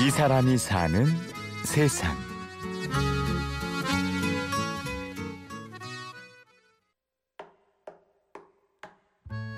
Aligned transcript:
이 0.00 0.10
사람이 0.10 0.56
사는 0.58 1.06
세상. 1.64 2.16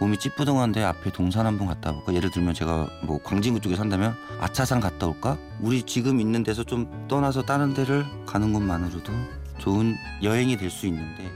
몸이 0.00 0.18
찌뿌둥한데 0.18 0.82
앞에 0.82 1.12
동산 1.12 1.46
한번 1.46 1.68
갔다 1.68 1.92
올까? 1.92 2.12
예를 2.12 2.30
들면 2.30 2.54
제가 2.54 2.88
뭐 3.04 3.22
광진구 3.22 3.60
쪽에 3.60 3.76
산다면 3.76 4.16
아차산 4.40 4.80
갔다 4.80 5.06
올까? 5.06 5.38
우리 5.60 5.82
지금 5.84 6.20
있는 6.20 6.42
데서 6.42 6.64
좀 6.64 7.06
떠나서 7.08 7.42
다른 7.42 7.72
데를 7.72 8.04
가는 8.26 8.52
것만으로도 8.52 9.12
좋은 9.58 9.94
여행이 10.22 10.56
될 10.56 10.70
수 10.70 10.86
있는데 10.86 11.30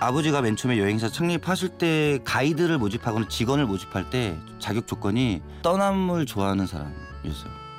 아버지가 0.00 0.42
맨 0.42 0.56
처음에 0.56 0.78
여행사 0.78 1.08
창립하실 1.08 1.78
때 1.78 2.18
가이드를 2.24 2.78
모집하거나 2.78 3.28
직원을 3.28 3.66
모집할 3.66 4.10
때 4.10 4.36
자격 4.58 4.86
조건이 4.86 5.42
떠남을 5.62 6.26
좋아하는 6.26 6.66
사람이었어요. 6.66 7.69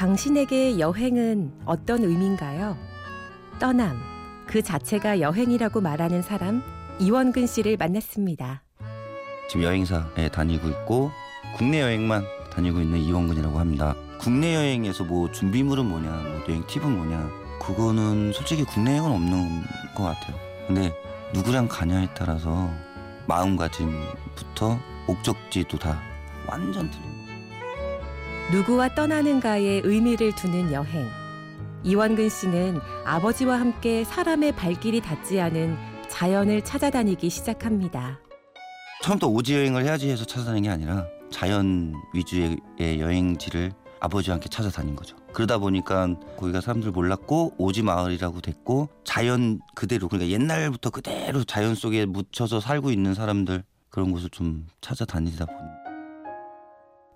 당신에게 0.00 0.78
여행은 0.78 1.52
어떤 1.66 2.02
의미인가요? 2.02 2.74
떠남, 3.58 4.00
그 4.46 4.62
자체가 4.62 5.20
여행이라고 5.20 5.82
말하는 5.82 6.22
사람 6.22 6.62
이원근 6.98 7.46
씨를 7.46 7.76
만났습니다. 7.76 8.62
지금 9.46 9.64
여행사에 9.64 10.30
다니고 10.32 10.70
있고 10.70 11.10
국내 11.54 11.82
여행만 11.82 12.24
다니고 12.50 12.80
있는 12.80 12.98
이원근이라고 12.98 13.58
합니다. 13.58 13.94
국내 14.18 14.54
여행에서 14.54 15.04
뭐 15.04 15.30
준비물은 15.30 15.84
뭐냐, 15.84 16.10
뭐 16.10 16.44
여행 16.48 16.66
팁은 16.66 16.96
뭐냐, 16.96 17.28
그거는 17.60 18.32
솔직히 18.32 18.64
국내 18.64 18.92
여행은 18.92 19.12
없는 19.12 19.62
것 19.94 20.04
같아요. 20.04 20.34
근데 20.66 20.94
누구랑 21.34 21.68
가냐에 21.68 22.08
따라서 22.14 22.70
마음가짐부터 23.26 24.78
목적지도 25.06 25.78
다 25.78 26.00
완전 26.46 26.90
거예요. 26.90 27.19
누구와 28.52 28.92
떠나는가에 28.96 29.82
의미를 29.84 30.34
두는 30.34 30.72
여행. 30.72 31.08
이원근 31.84 32.28
씨는 32.28 32.80
아버지와 33.04 33.60
함께 33.60 34.02
사람의 34.02 34.56
발길이 34.56 35.00
닿지 35.00 35.40
않은 35.40 35.76
자연을 36.08 36.62
찾아다니기 36.62 37.30
시작합니다. 37.30 38.18
처음부터 39.04 39.28
오지 39.28 39.54
여행을 39.54 39.84
해야지 39.84 40.10
해서 40.10 40.24
찾아다니는 40.24 40.62
게 40.62 40.68
아니라 40.68 41.06
자연 41.30 41.94
위주의 42.12 42.58
여행지를 42.80 43.70
아버지와 44.00 44.34
함께 44.34 44.48
찾아다닌 44.48 44.96
거죠. 44.96 45.16
그러다 45.32 45.58
보니까 45.58 46.16
거기가 46.36 46.60
사람들 46.60 46.90
몰랐고 46.90 47.54
오지 47.56 47.82
마을이라고 47.82 48.40
됐고 48.40 48.88
자연 49.04 49.60
그대로 49.76 50.08
그러니까 50.08 50.32
옛날부터 50.32 50.90
그대로 50.90 51.44
자연 51.44 51.76
속에 51.76 52.04
묻혀서 52.04 52.58
살고 52.58 52.90
있는 52.90 53.14
사람들 53.14 53.62
그런 53.90 54.10
곳을 54.10 54.28
좀 54.30 54.66
찾아다니다 54.80 55.46
보니 55.46 55.89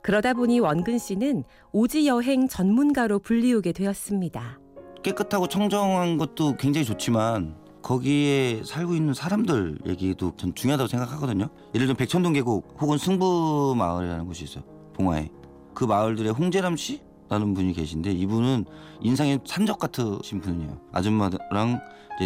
그러다 0.05 0.35
보니 0.35 0.61
원근 0.61 0.99
씨는 0.99 1.45
오지 1.73 2.07
여행 2.07 2.47
전문가로 2.47 3.21
불리우게 3.21 3.73
되었습니다. 3.73 4.61
깨끗하고 5.03 5.47
청정한 5.47 6.19
것도 6.19 6.59
굉장히 6.59 6.85
좋지만 6.85 7.57
거기에 7.81 8.63
살고 8.65 8.97
있는 8.97 9.15
사람들 9.15 9.79
얘기도 9.87 10.37
전 10.37 10.55
중요하다고 10.55 10.89
생각하거든요. 10.89 11.49
예를 11.75 11.87
들면 11.87 11.97
백천동 11.97 12.35
계곡 12.35 12.77
혹은 12.83 12.99
승부 12.99 13.75
마을이라는 13.79 14.27
곳이 14.27 14.45
있어요. 14.45 14.63
봉화에 14.93 15.31
그 15.73 15.85
마을들의 15.85 16.33
홍재람 16.33 16.77
씨? 16.77 17.01
라는 17.31 17.55
분이 17.55 17.73
계신데 17.73 18.13
이분은 18.13 18.67
인상의 19.01 19.41
산적 19.47 19.79
같으신 19.79 20.43
분이에요. 20.43 20.81
아줌마랑 20.93 21.81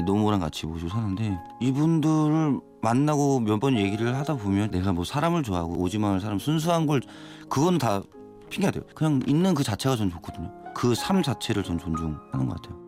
노모랑 0.05 0.41
같이 0.41 0.67
모시고 0.67 0.91
사는데 0.91 1.39
이분들을 1.61 2.59
만나고 2.81 3.41
몇 3.41 3.59
번 3.59 3.77
얘기를 3.77 4.15
하다 4.17 4.37
보면 4.37 4.71
내가 4.71 4.93
뭐 4.93 5.05
사람을 5.05 5.43
좋아하고 5.43 5.81
오지마을 5.81 6.21
사람 6.21 6.39
순수한 6.39 6.87
걸 6.87 7.01
그거는 7.49 7.79
다 7.79 8.03
핑계가 8.51 8.71
돼요. 8.73 8.85
그냥 8.95 9.21
있는 9.27 9.55
그 9.55 9.63
자체가 9.65 9.97
전 9.97 10.11
좋거든요. 10.11 10.51
그 10.75 10.95
삶 10.95 11.23
자체를 11.23 11.63
전 11.65 11.77
존중하는 11.79 12.47
것 12.49 12.63
같아요. 12.63 12.79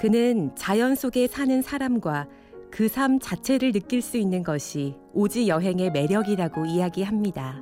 그는 0.00 0.54
자연 0.56 0.94
속에 0.94 1.26
사는 1.26 1.60
사람과 1.60 2.26
그 2.70 2.88
삶 2.88 3.18
자체를 3.20 3.72
느낄 3.72 4.00
수 4.02 4.16
있는 4.16 4.42
것이 4.42 4.96
오지 5.12 5.48
여행의 5.48 5.90
매력이라고 5.90 6.66
이야기합니다. 6.66 7.60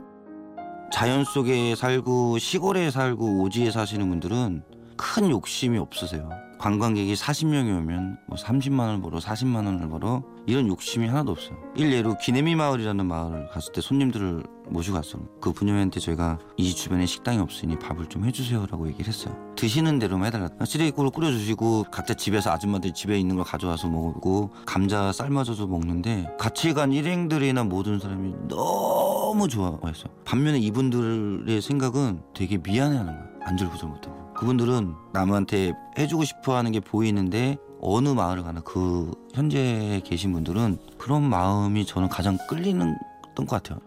자연 0.92 1.24
속에 1.24 1.74
살고 1.74 2.38
시골에 2.38 2.90
살고 2.90 3.40
오지에 3.42 3.70
사시는 3.70 4.08
분들은 4.10 4.62
큰 5.02 5.28
욕심이 5.30 5.78
없으세요. 5.78 6.30
관광객이 6.60 7.14
40명이 7.14 7.76
오면 7.76 8.18
뭐 8.28 8.38
30만 8.38 8.78
원을 8.78 9.00
벌어 9.00 9.18
40만 9.18 9.66
원을 9.66 9.88
벌어 9.88 10.22
이런 10.46 10.68
욕심이 10.68 11.08
하나도 11.08 11.32
없어요. 11.32 11.56
일례로 11.74 12.18
기내미 12.18 12.54
마을이라는 12.54 13.04
마을을 13.04 13.48
갔을 13.48 13.72
때 13.72 13.80
손님들을 13.80 14.44
모시고 14.68 14.94
갔어요. 14.94 15.24
그 15.40 15.52
부녀한테 15.52 15.98
저희가 15.98 16.38
이 16.56 16.72
주변에 16.72 17.04
식당이 17.06 17.38
없으니 17.38 17.76
밥을 17.80 18.06
좀 18.06 18.24
해주세요라고 18.24 18.86
얘기를 18.86 19.08
했어요. 19.08 19.36
드시는 19.56 19.98
대로만 19.98 20.28
해달라. 20.28 20.48
쓰레기국을 20.64 21.10
끓여주시고 21.10 21.86
각자 21.90 22.14
집에서 22.14 22.52
아줌마들이 22.52 22.94
집에 22.94 23.18
있는 23.18 23.34
걸 23.34 23.44
가져와서 23.44 23.88
먹고 23.88 24.52
감자 24.66 25.10
삶아줘서 25.10 25.66
먹는데 25.66 26.28
같이 26.38 26.74
간 26.74 26.92
일행들이나 26.92 27.64
모든 27.64 27.98
사람이 27.98 28.34
너무 28.48 29.48
좋아했어요. 29.48 30.14
반면에 30.24 30.60
이분들의 30.60 31.60
생각은 31.60 32.22
되게 32.34 32.56
미안해하는 32.58 33.12
거예요. 33.12 33.32
안절부절 33.46 33.90
못하고. 33.90 34.21
그분들은 34.42 34.96
남한테 35.12 35.72
해주고 35.96 36.24
싶어 36.24 36.56
하는 36.56 36.72
게 36.72 36.80
보이는데 36.80 37.58
어느 37.80 38.08
마을을 38.08 38.42
가나 38.42 38.60
그 38.62 39.12
현재 39.32 40.00
계신 40.04 40.32
분들은 40.32 40.78
그런 40.98 41.22
마음이 41.22 41.86
저는 41.86 42.08
가장 42.08 42.36
끌리는 42.48 42.96
것 43.36 43.46
같아요. 43.46 43.78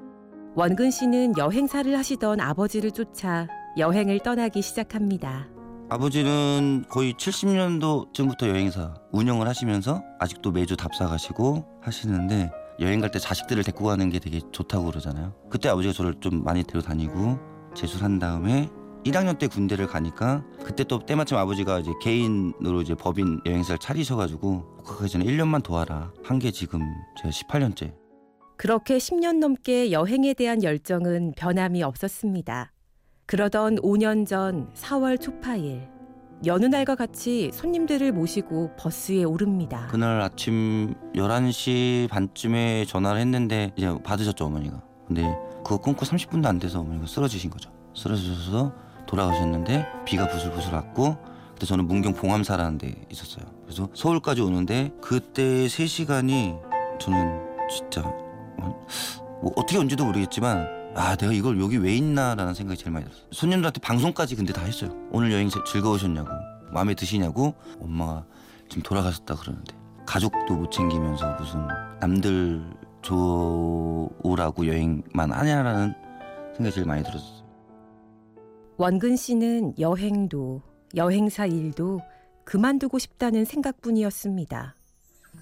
원근 0.55 0.91
씨는 0.91 1.37
여행사를 1.37 1.97
하시던 1.97 2.39
아버지를 2.39 2.91
쫓아 2.91 3.47
여행을 3.77 4.19
떠나기 4.19 4.61
시작합니다. 4.61 5.47
아버지는 5.89 6.85
거의 6.89 7.13
70년도쯤부터 7.15 8.47
여행사 8.47 8.93
운영을 9.11 9.49
하시면서 9.49 10.01
아직도 10.19 10.51
매주 10.53 10.77
답사 10.77 11.05
가시고 11.07 11.65
하시는데 11.81 12.49
여행 12.79 13.01
갈 13.01 13.11
때 13.11 13.19
자식들을 13.19 13.61
데리고 13.63 13.85
가는 13.85 14.09
게 14.09 14.19
되게 14.19 14.39
좋다고 14.53 14.85
그러잖아요. 14.85 15.33
그때 15.49 15.67
아버지가 15.67 15.93
저를 15.93 16.15
좀 16.21 16.45
많이 16.45 16.63
데려 16.63 16.81
다니고 16.81 17.39
재수한 17.75 18.19
다음에 18.19 18.69
1학년 19.05 19.37
때 19.37 19.47
군대를 19.47 19.87
가니까 19.87 20.43
그때 20.63 20.83
또 20.83 20.99
때마침 20.99 21.37
아버지가 21.37 21.79
이제 21.79 21.91
개인으로 22.01 22.81
이제 22.81 22.95
법인 22.95 23.39
여행사를 23.45 23.77
차리셔가지고 23.77 24.77
복학하기 24.77 25.09
전에 25.11 25.25
1년만 25.25 25.63
더 25.63 25.79
하라 25.79 26.11
한 26.23 26.39
게 26.39 26.51
지금 26.51 26.81
제가 27.17 27.29
18년째. 27.29 27.93
그렇게 28.57 28.97
10년 28.97 29.37
넘게 29.39 29.91
여행에 29.91 30.33
대한 30.33 30.63
열정은 30.63 31.33
변함이 31.37 31.83
없었습니다. 31.83 32.71
그러던 33.25 33.77
5년 33.77 34.25
전 34.27 34.71
4월 34.73 35.19
초파일 35.19 35.87
여느 36.45 36.65
날과 36.65 36.95
같이 36.95 37.49
손님들을 37.53 38.11
모시고 38.11 38.71
버스에 38.77 39.23
오릅니다. 39.23 39.87
그날 39.89 40.19
아침 40.21 40.93
11시 41.15 42.09
반쯤에 42.09 42.85
전화를 42.85 43.21
했는데 43.21 43.71
이제 43.75 43.95
받으셨죠 44.03 44.45
어머니가. 44.45 44.81
근데 45.07 45.23
그거 45.63 45.77
끊고 45.77 46.05
30분도 46.05 46.45
안 46.47 46.59
돼서 46.59 46.79
어머니가 46.81 47.05
쓰러지신 47.07 47.49
거죠. 47.49 47.71
쓰러지셔서 47.95 48.73
돌아가셨는데 49.05 49.85
비가 50.05 50.27
부슬부슬 50.27 50.73
왔고 50.73 51.17
그때 51.53 51.65
저는 51.65 51.87
문경 51.87 52.13
봉암사라는 52.13 52.77
데 52.77 52.95
있었어요. 53.11 53.45
그래서 53.63 53.89
서울까지 53.93 54.41
오는데 54.41 54.91
그때 55.01 55.43
3시간이 55.65 56.59
저는 56.99 57.41
진짜 57.69 58.01
뭐 58.01 59.53
어떻게 59.55 59.77
온지도 59.77 60.05
모르겠지만 60.05 60.67
아 60.95 61.15
내가 61.15 61.31
이걸 61.33 61.59
여기 61.61 61.77
왜 61.77 61.95
있나라는 61.95 62.53
생각이 62.53 62.79
제일 62.79 62.91
많이 62.91 63.05
들었어요. 63.05 63.25
손님들한테 63.31 63.79
방송까지 63.81 64.35
근데 64.35 64.53
다 64.53 64.61
했어요. 64.63 64.91
오늘 65.11 65.31
여행 65.31 65.49
즐거우셨냐고 65.49 66.29
마음에 66.71 66.93
드시냐고 66.93 67.53
엄마가 67.81 68.25
지금 68.69 68.83
돌아가셨다 68.83 69.35
그러는데 69.35 69.75
가족도 70.05 70.55
못 70.55 70.71
챙기면서 70.71 71.35
무슨 71.39 71.67
남들 71.99 72.63
좋으라고 73.01 74.67
여행만 74.67 75.31
하냐라는 75.31 75.93
생각이 76.55 76.73
제일 76.73 76.87
많이 76.87 77.03
들었어요. 77.03 77.44
원근 78.77 79.15
씨는 79.15 79.75
여행도 79.79 80.61
여행사 80.97 81.45
일도 81.45 82.01
그만두고 82.43 82.99
싶다는 82.99 83.45
생각뿐이었습니다. 83.45 84.75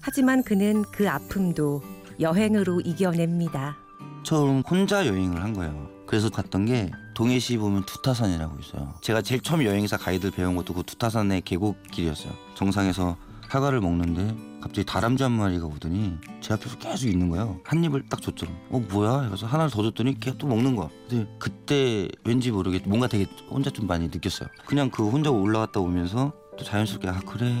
하지만 0.00 0.44
그는 0.44 0.82
그 0.92 1.08
아픔도 1.08 1.82
여행으로 2.20 2.80
이겨냅니다. 2.80 3.76
처음 4.22 4.60
혼자 4.60 5.06
여행을 5.06 5.42
한 5.42 5.52
거예요. 5.52 5.90
그래서 6.06 6.30
갔던 6.30 6.66
게 6.66 6.92
동해시 7.14 7.58
보면 7.58 7.84
두타산이라고 7.86 8.56
있어요. 8.60 8.94
제가 9.02 9.20
제일 9.20 9.40
처음 9.40 9.64
여행사 9.64 9.96
가이드 9.96 10.30
배운 10.30 10.54
것도 10.54 10.72
그 10.72 10.84
두타산의 10.84 11.42
계곡길이었어요. 11.42 12.32
정상에서 12.54 13.16
사과를 13.54 13.80
먹는데 13.80 14.34
갑자기 14.60 14.84
다람쥐 14.84 15.22
한 15.22 15.30
마리가 15.30 15.66
오더니 15.66 16.18
제 16.40 16.54
앞에서 16.54 16.76
계속 16.78 17.06
있는 17.06 17.28
거예요. 17.28 17.60
한 17.62 17.84
입을 17.84 18.02
딱 18.08 18.20
줬죠. 18.20 18.46
어 18.70 18.80
뭐야? 18.90 19.28
그래서 19.28 19.46
하나를 19.46 19.70
더 19.70 19.84
줬더니 19.84 20.18
걔 20.18 20.34
또 20.36 20.48
먹는 20.48 20.74
거야. 20.74 20.88
근데 21.08 21.28
그때 21.38 22.08
왠지 22.24 22.50
모르게 22.50 22.80
뭔가 22.84 23.06
되게 23.06 23.26
혼자 23.48 23.70
좀 23.70 23.86
많이 23.86 24.08
느꼈어요. 24.08 24.48
그냥 24.66 24.90
그 24.90 25.08
혼자 25.08 25.30
올라갔다 25.30 25.78
오면서 25.78 26.32
또 26.58 26.64
자연스럽게 26.64 27.08
아 27.08 27.20
그래 27.24 27.54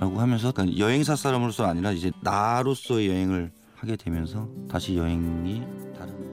라고 0.00 0.20
하면서 0.20 0.50
그러니까 0.50 0.78
여행사 0.78 1.14
사람으로서 1.14 1.64
아니라 1.64 1.92
이제 1.92 2.10
나로서의 2.22 3.08
여행을 3.08 3.52
하게 3.76 3.94
되면서 3.94 4.48
다시 4.68 4.96
여행이 4.96 5.62
다른. 5.96 6.26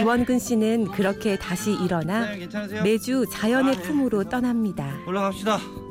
이원근 0.00 0.38
씨는 0.38 0.86
그렇게 0.90 1.36
다시 1.38 1.72
일어나 1.74 2.34
네? 2.34 2.48
매주 2.82 3.26
자연의 3.30 3.74
아, 3.74 3.76
네. 3.76 3.82
품으로 3.82 4.24
떠납니다. 4.24 4.96
올라갑시다. 5.06 5.83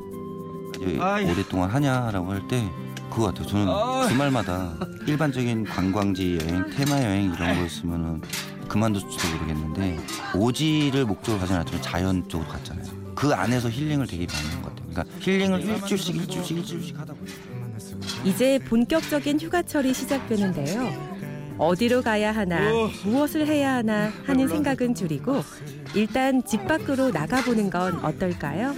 왜 0.86 1.00
아이. 1.00 1.24
오랫동안 1.30 1.70
하냐라고 1.70 2.30
할 2.32 2.46
때 2.48 2.68
그거 3.10 3.26
같아요. 3.26 3.46
저는 3.46 3.68
아. 3.68 4.06
주말마다 4.08 4.74
일반적인 5.06 5.64
관광지 5.64 6.38
여행, 6.40 6.68
테마 6.70 7.02
여행 7.02 7.32
이런 7.32 7.54
거였으면은 7.56 8.20
그만뒀지도 8.68 9.28
모르겠는데 9.34 9.98
오지를 10.34 11.04
목적으로 11.04 11.40
가지 11.40 11.52
않았지만 11.52 11.82
자연 11.82 12.28
쪽으로 12.28 12.48
갔잖아요. 12.48 12.84
그 13.14 13.32
안에서 13.32 13.70
힐링을 13.70 14.06
되게 14.06 14.26
많이 14.26 14.48
한 14.48 14.62
것 14.62 14.70
같아요. 14.74 14.88
그러니까 14.90 15.16
힐링을 15.20 15.60
일주일씩 15.60 16.16
일주일씩 16.16 16.56
일주일씩 16.58 16.98
하다 16.98 17.14
보니까 17.14 17.38
이제 18.24 18.58
본격적인 18.66 19.38
휴가철이 19.40 19.94
시작되는데요. 19.94 21.14
어디로 21.58 22.02
가야 22.02 22.34
하나, 22.34 22.58
무엇을 23.04 23.46
해야 23.46 23.74
하나 23.74 24.10
하는 24.26 24.48
생각은 24.48 24.94
줄이고 24.96 25.44
일단 25.94 26.42
집 26.44 26.66
밖으로 26.66 27.10
나가보는 27.10 27.70
건 27.70 28.04
어떨까요? 28.04 28.74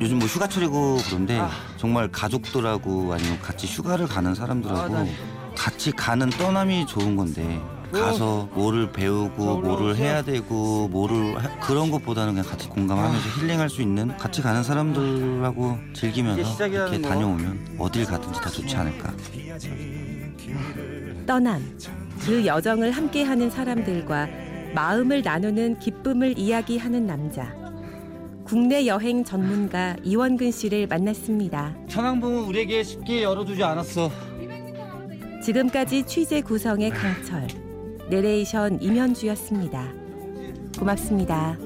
요즘 0.00 0.18
뭐 0.18 0.26
휴가철이고 0.28 0.98
그런데 1.06 1.38
아. 1.38 1.50
정말 1.76 2.08
가족들하고 2.10 3.12
아니면 3.14 3.38
같이 3.40 3.66
휴가를 3.66 4.06
가는 4.06 4.34
사람들하고 4.34 4.80
아, 4.80 4.88
난- 4.88 5.08
같이 5.56 5.90
가는 5.92 6.28
떠남이 6.30 6.86
좋은 6.86 7.16
건데 7.16 7.60
가서 7.92 8.48
뭐를 8.52 8.92
배우고. 8.92 9.60
뭐를 9.60 9.96
해야 9.96 10.22
되고 10.22 10.88
뭐를 10.88 11.42
하- 11.42 11.58
그런 11.60 11.90
것보다는 11.90 12.34
그냥 12.34 12.48
같이 12.48 12.68
공감하면서 12.68 13.40
힐링할 13.40 13.70
수 13.70 13.80
있는 13.80 14.14
같이 14.18 14.42
가는 14.42 14.62
사람들하고 14.62 15.78
이제 15.92 16.00
즐기면서 16.00 16.44
시작이라는 16.44 16.92
이렇게 16.92 17.02
거. 17.02 17.08
다녀오면 17.08 17.76
어딜 17.78 18.04
가든지 18.04 18.40
다 18.40 18.50
좋지 18.50 18.76
않을까 18.76 19.12
떠남, 21.26 21.62
그 22.20 22.44
여정을 22.44 22.90
함께하는 22.92 23.50
사람들과 23.50 24.28
마음을 24.74 25.22
나누는 25.22 25.78
기쁨을 25.78 26.38
이야기하는 26.38 27.06
남자. 27.06 27.54
국내 28.44 28.86
여행 28.86 29.24
전문가 29.24 29.96
이원근 30.02 30.50
씨를 30.50 30.86
만났습니다. 30.86 31.74
천왕봉은 31.88 32.44
우리에게 32.44 32.82
쉽게 32.82 33.22
열어두지 33.22 33.62
않았어. 33.62 34.10
지금까지 35.42 36.04
취재 36.04 36.40
구성의 36.40 36.90
강철, 36.90 37.46
내레이션 38.10 38.80
임현주였습니다. 38.82 39.92
고맙습니다. 40.78 41.56